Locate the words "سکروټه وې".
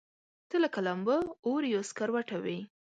1.89-2.57